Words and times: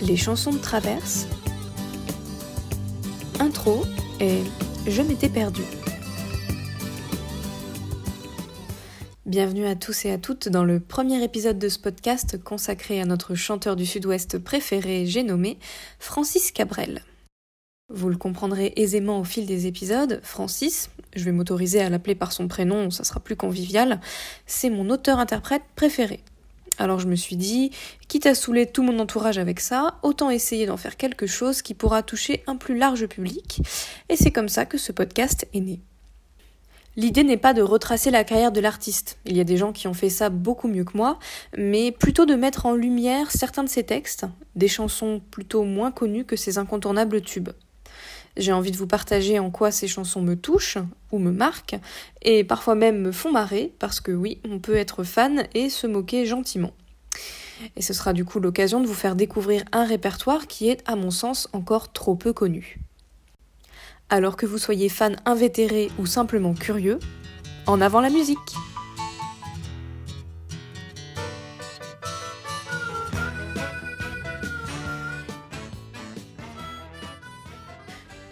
Les 0.00 0.16
chansons 0.16 0.52
de 0.52 0.58
traverse, 0.58 1.26
intro 3.40 3.82
et 4.20 4.42
Je 4.86 5.02
m'étais 5.02 5.28
perdue. 5.28 5.64
Bienvenue 9.26 9.66
à 9.66 9.74
tous 9.74 10.04
et 10.04 10.12
à 10.12 10.18
toutes 10.18 10.48
dans 10.48 10.62
le 10.62 10.78
premier 10.78 11.22
épisode 11.24 11.58
de 11.58 11.68
ce 11.68 11.80
podcast 11.80 12.42
consacré 12.42 13.00
à 13.00 13.06
notre 13.06 13.34
chanteur 13.34 13.74
du 13.74 13.86
sud-ouest 13.86 14.38
préféré, 14.38 15.04
j'ai 15.04 15.24
nommé 15.24 15.58
Francis 15.98 16.52
Cabrel. 16.52 17.02
Vous 17.92 18.08
le 18.08 18.16
comprendrez 18.16 18.74
aisément 18.76 19.18
au 19.18 19.24
fil 19.24 19.46
des 19.46 19.66
épisodes, 19.66 20.20
Francis, 20.22 20.90
je 21.16 21.24
vais 21.24 21.32
m'autoriser 21.32 21.80
à 21.80 21.90
l'appeler 21.90 22.14
par 22.14 22.32
son 22.32 22.46
prénom, 22.46 22.90
ça 22.90 23.02
sera 23.02 23.18
plus 23.18 23.36
convivial, 23.36 24.00
c'est 24.46 24.70
mon 24.70 24.90
auteur-interprète 24.90 25.62
préféré. 25.74 26.20
Alors 26.78 27.00
je 27.00 27.08
me 27.08 27.16
suis 27.16 27.36
dit, 27.36 27.72
quitte 28.06 28.26
à 28.26 28.34
saouler 28.34 28.66
tout 28.66 28.84
mon 28.84 29.00
entourage 29.00 29.38
avec 29.38 29.58
ça, 29.58 29.98
autant 30.02 30.30
essayer 30.30 30.64
d'en 30.64 30.76
faire 30.76 30.96
quelque 30.96 31.26
chose 31.26 31.60
qui 31.60 31.74
pourra 31.74 32.04
toucher 32.04 32.44
un 32.46 32.56
plus 32.56 32.78
large 32.78 33.06
public, 33.06 33.60
et 34.08 34.16
c'est 34.16 34.30
comme 34.30 34.48
ça 34.48 34.64
que 34.64 34.78
ce 34.78 34.92
podcast 34.92 35.46
est 35.52 35.60
né. 35.60 35.80
L'idée 36.96 37.24
n'est 37.24 37.36
pas 37.36 37.54
de 37.54 37.62
retracer 37.62 38.10
la 38.10 38.24
carrière 38.24 38.52
de 38.52 38.60
l'artiste, 38.60 39.18
il 39.24 39.36
y 39.36 39.40
a 39.40 39.44
des 39.44 39.56
gens 39.56 39.72
qui 39.72 39.88
ont 39.88 39.94
fait 39.94 40.08
ça 40.08 40.30
beaucoup 40.30 40.68
mieux 40.68 40.84
que 40.84 40.96
moi, 40.96 41.18
mais 41.56 41.90
plutôt 41.90 42.26
de 42.26 42.34
mettre 42.34 42.66
en 42.66 42.74
lumière 42.74 43.30
certains 43.32 43.64
de 43.64 43.68
ses 43.68 43.84
textes, 43.84 44.26
des 44.54 44.68
chansons 44.68 45.20
plutôt 45.30 45.64
moins 45.64 45.90
connues 45.90 46.24
que 46.24 46.36
ses 46.36 46.58
incontournables 46.58 47.22
tubes. 47.22 47.50
J'ai 48.38 48.52
envie 48.52 48.70
de 48.70 48.76
vous 48.76 48.86
partager 48.86 49.40
en 49.40 49.50
quoi 49.50 49.72
ces 49.72 49.88
chansons 49.88 50.22
me 50.22 50.36
touchent 50.36 50.78
ou 51.10 51.18
me 51.18 51.32
marquent, 51.32 51.76
et 52.22 52.44
parfois 52.44 52.76
même 52.76 53.00
me 53.00 53.10
font 53.10 53.32
marrer, 53.32 53.72
parce 53.80 54.00
que 54.00 54.12
oui, 54.12 54.40
on 54.48 54.60
peut 54.60 54.76
être 54.76 55.02
fan 55.02 55.46
et 55.54 55.68
se 55.68 55.88
moquer 55.88 56.24
gentiment. 56.24 56.72
Et 57.76 57.82
ce 57.82 57.92
sera 57.92 58.12
du 58.12 58.24
coup 58.24 58.38
l'occasion 58.38 58.80
de 58.80 58.86
vous 58.86 58.94
faire 58.94 59.16
découvrir 59.16 59.64
un 59.72 59.84
répertoire 59.84 60.46
qui 60.46 60.68
est, 60.68 60.82
à 60.86 60.94
mon 60.94 61.10
sens, 61.10 61.48
encore 61.52 61.92
trop 61.92 62.14
peu 62.14 62.32
connu. 62.32 62.78
Alors 64.08 64.36
que 64.36 64.46
vous 64.46 64.58
soyez 64.58 64.88
fan 64.88 65.16
invétéré 65.24 65.90
ou 65.98 66.06
simplement 66.06 66.54
curieux, 66.54 67.00
en 67.66 67.80
avant 67.80 68.00
la 68.00 68.08
musique 68.08 68.38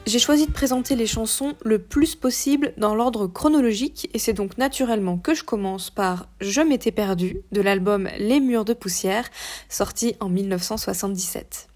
J'ai 0.06 0.20
choisi 0.20 0.46
de 0.46 0.52
présenter 0.52 0.94
les 0.94 1.08
chansons 1.08 1.54
le 1.64 1.80
plus 1.80 2.14
possible 2.14 2.72
dans 2.76 2.94
l'ordre 2.94 3.26
chronologique 3.26 4.08
et 4.14 4.20
c'est 4.20 4.34
donc 4.34 4.56
naturellement 4.56 5.18
que 5.18 5.34
je 5.34 5.42
commence 5.42 5.90
par 5.90 6.28
Je 6.40 6.60
m'étais 6.60 6.92
perdu 6.92 7.40
de 7.50 7.60
l'album 7.60 8.08
Les 8.18 8.38
murs 8.38 8.64
de 8.64 8.72
poussière 8.72 9.28
sorti 9.68 10.14
en 10.20 10.28
1977. 10.28 11.66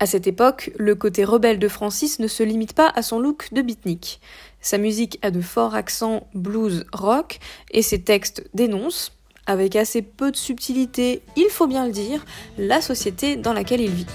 À 0.00 0.06
cette 0.06 0.26
époque, 0.26 0.72
le 0.76 0.96
côté 0.96 1.22
rebelle 1.22 1.60
de 1.60 1.68
Francis 1.68 2.18
ne 2.18 2.26
se 2.26 2.42
limite 2.42 2.72
pas 2.72 2.92
à 2.96 3.02
son 3.02 3.20
look 3.20 3.52
de 3.52 3.62
beatnik. 3.62 4.20
Sa 4.60 4.78
musique 4.78 5.20
a 5.22 5.30
de 5.30 5.40
forts 5.40 5.76
accents 5.76 6.26
blues 6.34 6.84
rock 6.92 7.38
et 7.70 7.82
ses 7.82 8.02
textes 8.02 8.44
dénoncent, 8.54 9.12
avec 9.46 9.76
assez 9.76 10.02
peu 10.02 10.32
de 10.32 10.36
subtilité, 10.36 11.22
il 11.36 11.48
faut 11.48 11.68
bien 11.68 11.86
le 11.86 11.92
dire, 11.92 12.26
la 12.58 12.80
société 12.80 13.36
dans 13.36 13.52
laquelle 13.52 13.80
il 13.80 13.90
vit. 13.90 14.06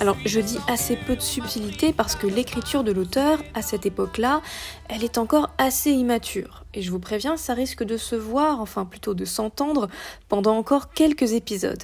Alors 0.00 0.16
je 0.24 0.40
dis 0.40 0.58
assez 0.66 0.96
peu 0.96 1.14
de 1.14 1.20
subtilité 1.20 1.92
parce 1.92 2.16
que 2.16 2.26
l'écriture 2.26 2.84
de 2.84 2.90
l'auteur, 2.90 3.38
à 3.52 3.60
cette 3.60 3.84
époque-là, 3.84 4.40
elle 4.88 5.04
est 5.04 5.18
encore 5.18 5.50
assez 5.58 5.90
immature. 5.90 6.64
Et 6.72 6.80
je 6.80 6.90
vous 6.90 6.98
préviens, 6.98 7.36
ça 7.36 7.52
risque 7.52 7.84
de 7.84 7.98
se 7.98 8.16
voir, 8.16 8.60
enfin 8.60 8.86
plutôt 8.86 9.12
de 9.12 9.26
s'entendre, 9.26 9.88
pendant 10.30 10.56
encore 10.56 10.94
quelques 10.94 11.34
épisodes. 11.34 11.82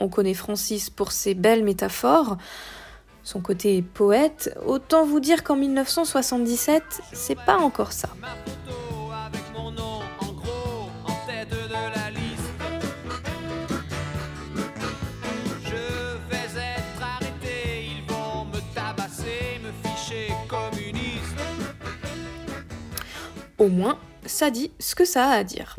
On 0.00 0.08
connaît 0.08 0.34
Francis 0.34 0.90
pour 0.90 1.12
ses 1.12 1.34
belles 1.34 1.62
métaphores, 1.62 2.36
son 3.22 3.40
côté 3.40 3.80
poète, 3.80 4.58
autant 4.66 5.06
vous 5.06 5.20
dire 5.20 5.44
qu'en 5.44 5.54
1977, 5.54 6.82
c'est 7.12 7.38
pas 7.38 7.58
encore 7.58 7.92
ça. 7.92 8.08
Au 23.58 23.68
moins, 23.68 23.98
ça 24.24 24.50
dit 24.50 24.70
ce 24.78 24.94
que 24.94 25.04
ça 25.04 25.30
a 25.30 25.36
à 25.36 25.44
dire. 25.44 25.76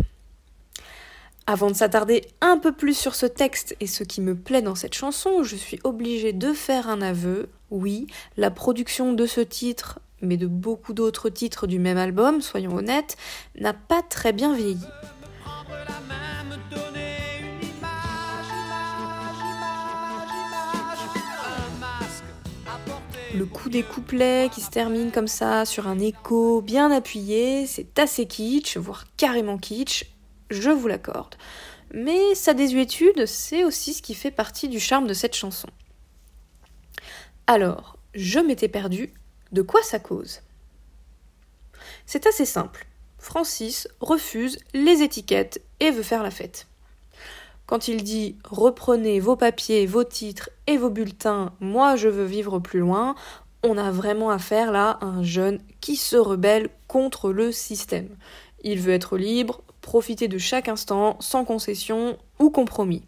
Avant 1.47 1.71
de 1.71 1.75
s'attarder 1.75 2.27
un 2.41 2.57
peu 2.57 2.73
plus 2.73 2.95
sur 2.95 3.15
ce 3.15 3.25
texte 3.25 3.75
et 3.79 3.87
ce 3.87 4.03
qui 4.03 4.21
me 4.21 4.35
plaît 4.35 4.61
dans 4.61 4.75
cette 4.75 4.93
chanson, 4.93 5.43
je 5.43 5.55
suis 5.55 5.79
obligée 5.83 6.33
de 6.33 6.53
faire 6.53 6.89
un 6.89 7.01
aveu. 7.01 7.49
Oui, 7.71 8.07
la 8.37 8.51
production 8.51 9.13
de 9.13 9.25
ce 9.25 9.41
titre, 9.41 9.99
mais 10.21 10.37
de 10.37 10.45
beaucoup 10.45 10.93
d'autres 10.93 11.29
titres 11.29 11.67
du 11.67 11.79
même 11.79 11.97
album, 11.97 12.41
soyons 12.41 12.75
honnêtes, 12.75 13.17
n'a 13.59 13.73
pas 13.73 14.01
très 14.01 14.33
bien 14.33 14.53
vieilli. 14.53 14.85
Le 23.39 23.45
coup 23.45 23.69
des 23.69 23.83
couplets 23.83 24.49
qui 24.53 24.59
se 24.59 24.69
termine 24.69 25.13
comme 25.13 25.29
ça 25.29 25.63
sur 25.63 25.87
un 25.87 25.97
écho 25.97 26.61
bien 26.61 26.91
appuyé, 26.91 27.65
c'est 27.67 27.97
assez 27.97 28.27
kitsch, 28.27 28.75
voire 28.75 29.05
carrément 29.15 29.57
kitsch, 29.57 30.11
je 30.49 30.69
vous 30.69 30.89
l'accorde. 30.89 31.35
Mais 31.93 32.35
sa 32.35 32.53
désuétude, 32.53 33.25
c'est 33.25 33.63
aussi 33.63 33.93
ce 33.93 34.01
qui 34.01 34.13
fait 34.13 34.29
partie 34.29 34.67
du 34.67 34.81
charme 34.81 35.07
de 35.07 35.13
cette 35.13 35.37
chanson. 35.37 35.69
Alors, 37.47 37.97
je 38.13 38.39
m'étais 38.39 38.67
perdu, 38.67 39.13
de 39.53 39.61
quoi 39.61 39.83
ça 39.83 39.99
cause? 39.99 40.41
C'est 42.05 42.27
assez 42.27 42.45
simple. 42.45 42.87
Francis 43.19 43.87
refuse 44.01 44.59
les 44.73 45.01
étiquettes 45.01 45.61
et 45.79 45.91
veut 45.91 46.03
faire 46.03 46.23
la 46.23 46.31
fête. 46.31 46.67
Quand 47.69 47.87
il 47.87 48.03
dit 48.03 48.35
reprenez 48.43 49.19
vos 49.19 49.35
papiers, 49.35 49.85
vos 49.85 50.03
titres 50.03 50.49
et 50.65 50.75
vos 50.75 50.89
bulletins, 50.89 51.53
moi 51.59 51.95
je 51.95 52.07
veux 52.07 52.25
vivre 52.25 52.57
plus 52.57 52.79
loin, 52.79 53.13
on 53.61 53.77
a 53.77 53.91
vraiment 53.91 54.31
affaire 54.31 54.71
là 54.71 54.97
à 55.01 55.05
un 55.05 55.21
jeune 55.21 55.59
qui 55.79 55.95
se 55.95 56.15
rebelle 56.15 56.69
contre 56.87 57.31
le 57.31 57.51
système. 57.51 58.09
Il 58.63 58.79
veut 58.79 58.93
être 58.93 59.19
libre, 59.19 59.61
profiter 59.81 60.27
de 60.27 60.39
chaque 60.39 60.67
instant 60.67 61.17
sans 61.19 61.45
concession 61.45 62.17
ou 62.39 62.49
compromis. 62.49 63.03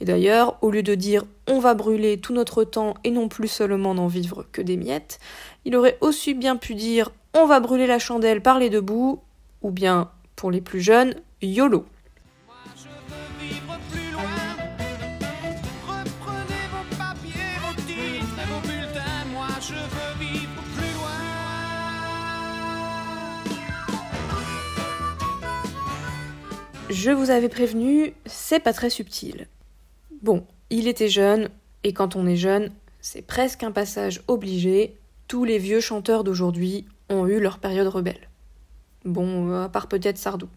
Et 0.00 0.04
d'ailleurs, 0.04 0.58
au 0.62 0.72
lieu 0.72 0.82
de 0.82 0.96
dire 0.96 1.22
on 1.46 1.60
va 1.60 1.74
brûler 1.74 2.18
tout 2.18 2.32
notre 2.32 2.64
temps 2.64 2.94
et 3.04 3.12
non 3.12 3.28
plus 3.28 3.46
seulement 3.46 3.94
n'en 3.94 4.08
vivre 4.08 4.44
que 4.50 4.62
des 4.62 4.76
miettes, 4.76 5.20
il 5.64 5.76
aurait 5.76 5.96
aussi 6.00 6.34
bien 6.34 6.56
pu 6.56 6.74
dire 6.74 7.12
on 7.34 7.46
va 7.46 7.60
brûler 7.60 7.86
la 7.86 8.00
chandelle 8.00 8.42
par 8.42 8.58
les 8.58 8.68
deux 8.68 8.80
bouts, 8.80 9.20
ou 9.62 9.70
bien, 9.70 10.10
pour 10.34 10.50
les 10.50 10.60
plus 10.60 10.80
jeunes, 10.80 11.14
YOLO. 11.40 11.86
Je 27.02 27.12
vous 27.12 27.30
avais 27.30 27.48
prévenu, 27.48 28.12
c'est 28.26 28.60
pas 28.60 28.74
très 28.74 28.90
subtil. 28.90 29.48
Bon, 30.20 30.44
il 30.68 30.86
était 30.86 31.08
jeune, 31.08 31.48
et 31.82 31.94
quand 31.94 32.14
on 32.14 32.26
est 32.26 32.36
jeune, 32.36 32.72
c'est 33.00 33.22
presque 33.22 33.62
un 33.62 33.70
passage 33.70 34.20
obligé. 34.28 34.98
Tous 35.26 35.44
les 35.44 35.56
vieux 35.56 35.80
chanteurs 35.80 36.24
d'aujourd'hui 36.24 36.84
ont 37.08 37.26
eu 37.26 37.40
leur 37.40 37.58
période 37.58 37.86
rebelle. 37.86 38.28
Bon, 39.06 39.62
à 39.62 39.70
part 39.70 39.86
peut-être 39.86 40.18
Sardou. 40.18 40.48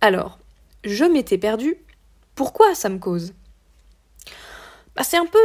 Alors, 0.00 0.40
je 0.84 1.04
m'étais 1.04 1.38
perdu. 1.38 1.76
Pourquoi 2.34 2.74
ça 2.74 2.88
me 2.88 2.98
cause? 2.98 3.34
Bah, 4.96 5.02
C'est 5.04 5.16
un 5.16 5.26
peu 5.26 5.38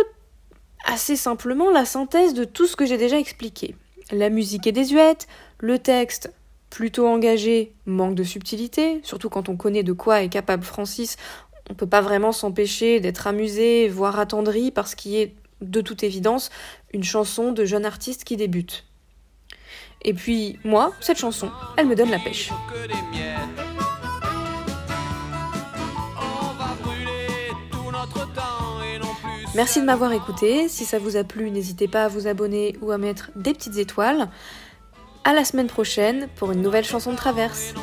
assez 0.85 1.15
simplement 1.15 1.69
la 1.71 1.85
synthèse 1.85 2.33
de 2.33 2.43
tout 2.43 2.67
ce 2.67 2.75
que 2.75 2.85
j'ai 2.85 2.97
déjà 2.97 3.19
expliqué. 3.19 3.75
La 4.11 4.29
musique 4.29 4.67
est 4.67 4.71
désuète, 4.71 5.27
le 5.59 5.79
texte 5.79 6.31
plutôt 6.69 7.07
engagé, 7.07 7.73
manque 7.85 8.15
de 8.15 8.23
subtilité, 8.23 8.99
surtout 9.03 9.29
quand 9.29 9.49
on 9.49 9.57
connaît 9.57 9.83
de 9.83 9.93
quoi 9.93 10.21
est 10.21 10.29
capable 10.29 10.63
Francis, 10.63 11.17
on 11.69 11.73
peut 11.73 11.87
pas 11.87 12.01
vraiment 12.01 12.31
s'empêcher 12.31 12.99
d'être 12.99 13.27
amusé, 13.27 13.89
voire 13.89 14.19
attendri 14.19 14.71
par 14.71 14.87
ce 14.87 14.95
qui 14.95 15.17
est, 15.17 15.35
de 15.61 15.81
toute 15.81 16.03
évidence, 16.03 16.49
une 16.93 17.03
chanson 17.03 17.51
de 17.51 17.65
jeune 17.65 17.85
artiste 17.85 18.23
qui 18.23 18.37
débute. 18.37 18.85
Et 20.03 20.13
puis, 20.13 20.59
moi, 20.63 20.93
cette 21.01 21.17
chanson, 21.17 21.51
elle 21.77 21.87
me 21.87 21.95
donne 21.95 22.11
la 22.11 22.19
pêche. 22.19 22.51
Merci 29.57 29.81
de 29.81 29.85
m'avoir 29.85 30.11
écouté. 30.11 30.69
Si 30.69 30.85
ça 30.85 30.99
vous 30.99 31.17
a 31.17 31.23
plu, 31.23 31.49
n'hésitez 31.49 31.87
pas 31.87 32.03
à 32.03 32.07
vous 32.07 32.27
abonner 32.27 32.77
ou 32.83 32.91
à 32.91 32.99
mettre 32.99 33.31
des 33.35 33.55
petites 33.55 33.77
étoiles. 33.77 34.29
À 35.23 35.33
la 35.33 35.43
semaine 35.43 35.65
prochaine 35.65 36.27
pour 36.35 36.51
une 36.51 36.61
nouvelle 36.61 36.85
chanson 36.85 37.11
de 37.11 37.17
traverse. 37.17 37.73